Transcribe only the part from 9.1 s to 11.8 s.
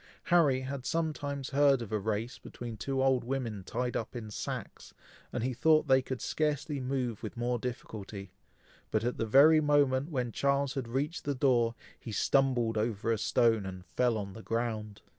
the very moment when Charles had reached the door,